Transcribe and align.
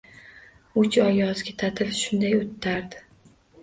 Uch 0.83 0.97
oy 1.03 1.15
yozgi 1.21 1.55
ta’til 1.61 1.95
shunday 2.01 2.37
o‘tardi 2.43 3.09